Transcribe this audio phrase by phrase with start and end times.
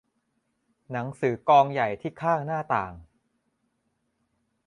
[0.91, 2.93] หนังสือกองใหญ่ที่ข้างหน้าต่าง